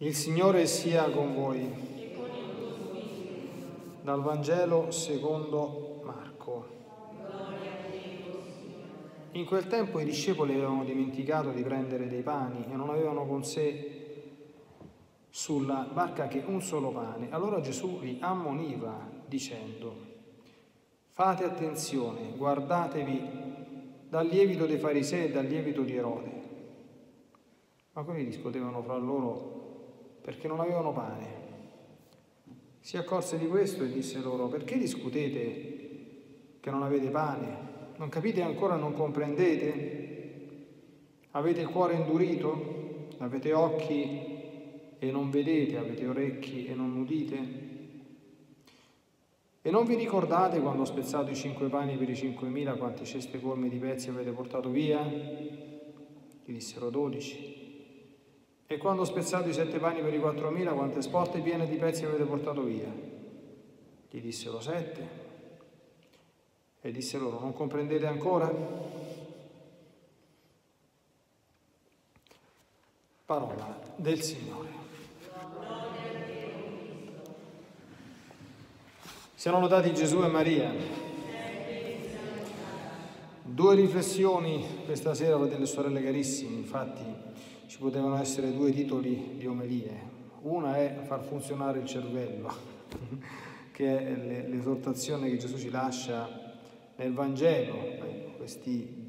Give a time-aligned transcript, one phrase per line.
[0.00, 1.68] Il Signore sia con voi.
[4.00, 6.68] Dal Vangelo secondo Marco.
[9.32, 13.42] In quel tempo i discepoli avevano dimenticato di prendere dei pani e non avevano con
[13.42, 14.36] sé
[15.30, 17.26] sulla barca che un solo pane.
[17.30, 19.96] Allora Gesù li ammoniva dicendo,
[21.08, 23.22] fate attenzione, guardatevi
[24.08, 26.42] dal lievito dei farisei e dal lievito di Erode.
[27.94, 29.58] Ma quelli discutevano fra loro
[30.20, 31.46] perché non avevano pane.
[32.80, 37.66] Si accorse di questo e disse loro, perché discutete che non avete pane?
[37.96, 40.38] Non capite ancora, non comprendete?
[41.32, 43.08] Avete il cuore indurito?
[43.18, 44.26] Avete occhi
[44.98, 45.76] e non vedete?
[45.76, 47.66] Avete orecchi e non udite?
[49.60, 53.40] E non vi ricordate quando ho spezzato i cinque pani per i cinquemila quante ceste
[53.40, 55.02] colme di pezzi avete portato via?
[55.04, 57.57] Gli dissero dodici.
[58.70, 62.04] E quando ho spezzato i sette pani per i quattromila, quante sporte piene di pezzi
[62.04, 62.92] avete portato via?
[64.10, 65.08] Gli dissero sette.
[66.82, 68.52] E disse loro, non comprendete ancora?
[73.24, 74.68] Parola del Signore.
[79.34, 80.70] Siano lodati Gesù e Maria.
[83.44, 87.02] Due riflessioni questa sera, fratelli e sorelle carissimi, infatti
[87.68, 90.16] ci potevano essere due titoli di omelie.
[90.40, 92.50] Una è far funzionare il cervello,
[93.72, 96.46] che è l'esortazione che Gesù ci lascia
[96.96, 97.76] nel Vangelo,
[98.38, 99.06] questi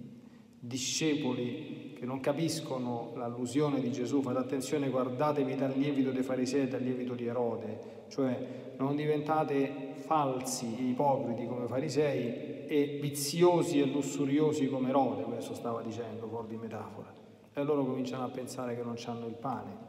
[0.60, 6.68] discepoli che non capiscono l'allusione di Gesù, fate attenzione, guardatevi dal lievito dei farisei e
[6.68, 14.68] dal lievito di Erode, cioè non diventate falsi, ipocriti come farisei e viziosi e lussuriosi
[14.68, 17.19] come Erode, questo stava dicendo fuori di metafora.
[17.54, 19.88] E loro cominciano a pensare che non hanno il pane.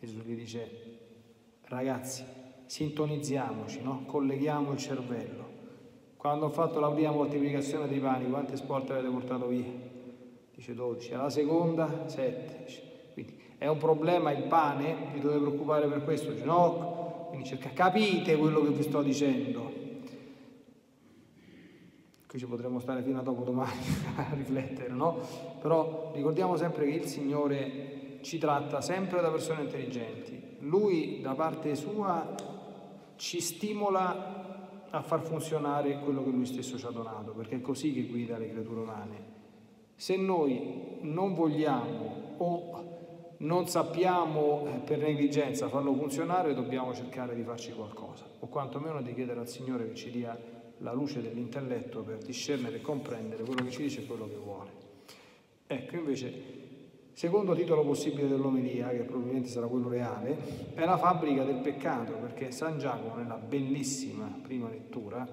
[0.00, 0.70] Gesù gli dice,
[1.64, 2.24] ragazzi,
[2.66, 4.04] sintonizziamoci, no?
[4.06, 5.50] colleghiamo il cervello.
[6.16, 9.64] Quando ho fatto la prima moltiplicazione dei pani, quante sport avete portato via?
[10.54, 11.14] Dice 12.
[11.14, 13.10] Alla seconda, 7.
[13.12, 16.30] Quindi è un problema il pane, vi dovete preoccupare per questo?
[16.30, 17.26] Dice no.
[17.28, 19.81] Quindi cerca, capite quello che vi sto dicendo.
[22.32, 23.78] Qui ci potremmo stare fino a dopo domani
[24.16, 25.18] a riflettere, no?
[25.60, 30.56] Però ricordiamo sempre che il Signore ci tratta sempre da persone intelligenti.
[30.60, 32.34] Lui da parte sua
[33.16, 37.92] ci stimola a far funzionare quello che lui stesso ci ha donato, perché è così
[37.92, 39.24] che guida le creature umane.
[39.94, 47.42] Se noi non vogliamo o non sappiamo eh, per negligenza farlo funzionare, dobbiamo cercare di
[47.42, 52.18] farci qualcosa, o quantomeno di chiedere al Signore che ci dia la luce dell'intelletto per
[52.18, 54.70] discernere e comprendere quello che ci dice e quello che vuole.
[55.66, 56.42] Ecco, invece,
[57.12, 60.36] secondo titolo possibile dell'omelia, che probabilmente sarà quello reale,
[60.74, 65.26] è la fabbrica del peccato, perché San Giacomo, nella bellissima prima lettura,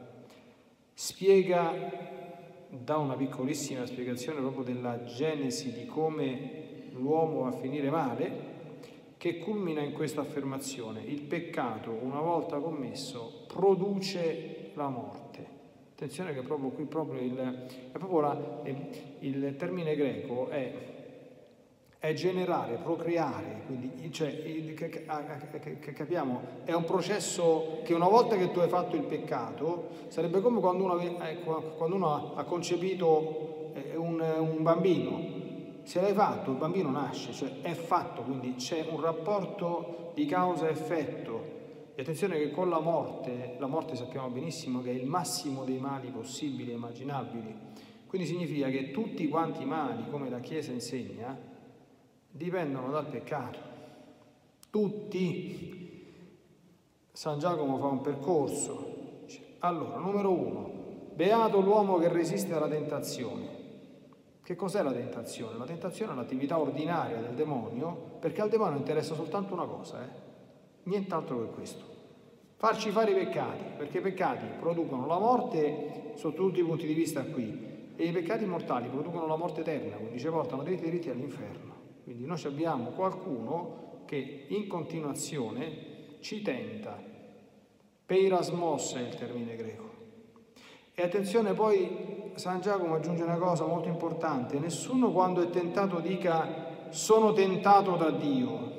[0.93, 1.73] spiega,
[2.69, 8.47] dà una piccolissima spiegazione proprio della genesi di come l'uomo va a finire male,
[9.17, 11.01] che culmina in questa affermazione.
[11.01, 15.57] Il peccato, una volta commesso, produce la morte.
[15.93, 18.37] Attenzione che proprio qui proprio il, proprio la,
[19.19, 20.73] il termine greco è,
[21.99, 28.37] è generare, procreare, quindi cioè, il, che, che, capiamo, è un processo che una volta
[28.37, 33.71] che tu hai fatto il peccato, sarebbe come quando uno, eh, quando uno ha concepito
[33.73, 35.37] eh, un, un bambino,
[35.83, 41.58] se l'hai fatto il bambino nasce, cioè è fatto, quindi c'è un rapporto di causa-effetto
[41.99, 45.79] e attenzione che con la morte, la morte sappiamo benissimo che è il massimo dei
[45.79, 47.53] mali possibili e immaginabili,
[48.07, 51.37] quindi significa che tutti quanti i mali, come la Chiesa insegna,
[52.31, 53.59] dipendono dal peccato.
[54.69, 56.07] Tutti.
[57.11, 59.25] San Giacomo fa un percorso.
[59.59, 60.71] Allora, numero uno,
[61.15, 63.57] beato l'uomo che resiste alla tentazione.
[64.41, 65.57] Che cos'è la tentazione?
[65.57, 70.28] La tentazione è l'attività ordinaria del demonio, perché al demonio interessa soltanto una cosa, eh?
[70.89, 71.85] Nient'altro che questo.
[72.55, 76.93] Farci fare i peccati, perché i peccati producono la morte sotto tutti i punti di
[76.93, 81.09] vista qui e i peccati mortali producono la morte eterna, quindi ci portano dritti dritti
[81.09, 81.73] all'inferno.
[82.03, 87.01] Quindi noi abbiamo qualcuno che in continuazione ci tenta.
[88.05, 89.87] Peirasmos è il termine greco.
[90.93, 96.87] E attenzione poi San Giacomo aggiunge una cosa molto importante, nessuno quando è tentato dica
[96.89, 98.78] sono tentato da Dio,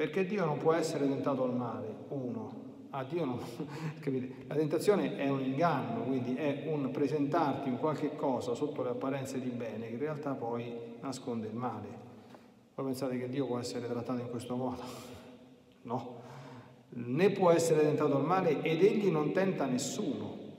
[0.00, 2.68] perché Dio non può essere tentato al male, uno.
[2.88, 3.38] A Dio non,
[4.00, 4.46] capite?
[4.46, 9.38] La tentazione è un inganno, quindi è un presentarti in qualche cosa sotto le apparenze
[9.38, 11.88] di bene che in realtà poi nasconde il male.
[12.76, 14.80] Voi pensate che Dio può essere trattato in questo modo?
[15.82, 16.20] No,
[16.90, 20.54] né può essere tentato al male ed egli non tenta nessuno.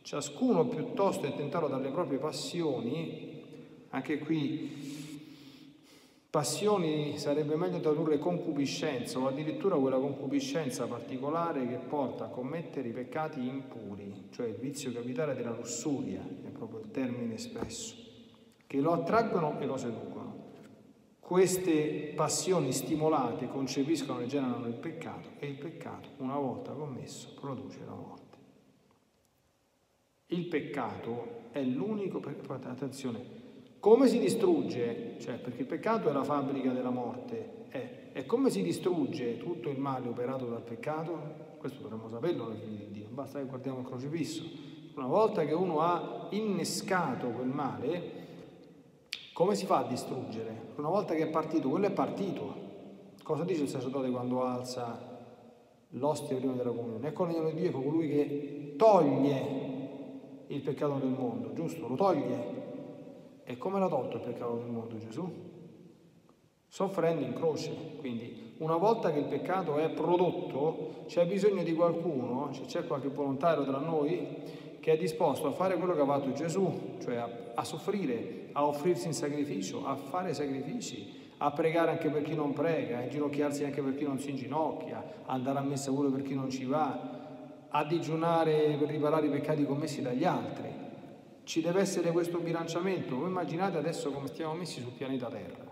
[0.00, 3.42] Ciascuno piuttosto è tentato dalle proprie passioni,
[3.90, 5.07] anche qui
[6.30, 12.92] Passioni sarebbe meglio tradurre concupiscenza o addirittura quella concupiscenza particolare che porta a commettere i
[12.92, 17.94] peccati impuri, cioè il vizio capitale della lussuria, è proprio il termine espresso,
[18.66, 20.36] che lo attraggono e lo seducono.
[21.18, 27.78] Queste passioni stimolate concepiscono e generano il peccato e il peccato, una volta commesso, produce
[27.86, 28.36] la morte.
[30.26, 32.20] Il peccato è l'unico,
[32.50, 33.37] attenzione,
[33.80, 38.50] come si distrugge, cioè perché il peccato è la fabbrica della morte, è, e come
[38.50, 41.46] si distrugge tutto il male operato dal peccato?
[41.58, 44.42] Questo dovremmo saperlo noi figli di Dio, basta che guardiamo il crocifisso.
[44.96, 48.10] Una volta che uno ha innescato quel male,
[49.32, 50.72] come si fa a distruggere?
[50.76, 52.66] Una volta che è partito, quello è partito.
[53.22, 55.16] Cosa dice il sacerdote quando alza
[55.90, 57.06] l'ostia prima della comunione?
[57.06, 59.66] Ecco l'agnolo di Dio, colui che toglie
[60.48, 61.86] il peccato del mondo, giusto?
[61.86, 62.67] Lo toglie
[63.50, 65.26] e come l'ha tolto il peccato del mondo Gesù?
[66.66, 67.74] Soffrendo in croce.
[67.96, 73.64] Quindi una volta che il peccato è prodotto, c'è bisogno di qualcuno, c'è qualche volontario
[73.64, 77.64] tra noi che è disposto a fare quello che ha fatto Gesù, cioè a, a
[77.64, 82.98] soffrire, a offrirsi in sacrificio, a fare sacrifici, a pregare anche per chi non prega,
[82.98, 86.34] a inginocchiarsi anche per chi non si inginocchia, a andare a messa pure per chi
[86.34, 90.77] non ci va, a digiunare per riparare i peccati commessi dagli altri.
[91.48, 93.16] Ci deve essere questo bilanciamento.
[93.16, 95.64] Voi immaginate adesso come stiamo messi sul pianeta Terra.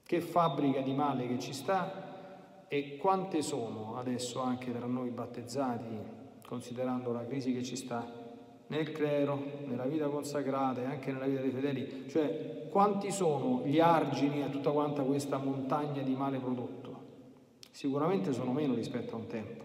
[0.00, 5.98] Che fabbrica di male che ci sta e quante sono adesso anche tra noi battezzati,
[6.46, 8.08] considerando la crisi che ci sta
[8.68, 12.04] nel clero, nella vita consacrata e anche nella vita dei fedeli.
[12.08, 17.00] Cioè, quanti sono gli argini a tutta quanta questa montagna di male prodotto?
[17.72, 19.64] Sicuramente sono meno rispetto a un tempo.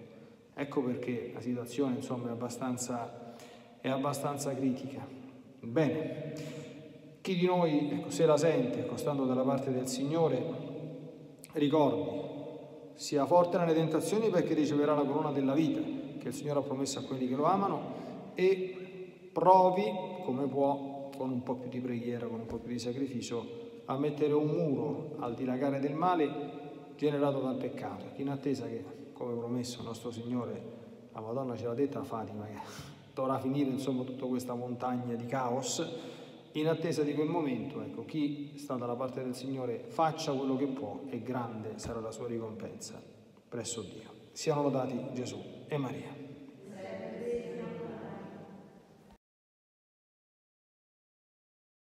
[0.56, 3.36] Ecco perché la situazione insomma, è abbastanza,
[3.80, 5.26] è abbastanza critica.
[5.68, 6.34] Bene,
[7.20, 10.42] chi di noi ecco, se la sente, ecco, dalla parte del Signore,
[11.54, 12.26] ricordi,
[12.94, 15.82] sia forte nelle tentazioni perché riceverà la corona della vita
[16.20, 19.84] che il Signore ha promesso a quelli che lo amano e provi
[20.24, 23.98] come può, con un po' più di preghiera, con un po' più di sacrificio, a
[23.98, 26.30] mettere un muro al dilagare del male
[26.96, 30.76] generato dal peccato, in attesa che, come promesso il nostro Signore,
[31.12, 32.48] la Madonna ce l'ha detta a Fatima,
[33.22, 35.86] dovrà finire insomma tutta questa montagna di caos,
[36.54, 40.68] in attesa di quel momento, ecco, chi sta dalla parte del Signore faccia quello che
[40.68, 43.02] può e grande sarà la sua ricompensa
[43.48, 44.16] presso Dio.
[44.32, 46.27] Siano lodati Gesù e Maria.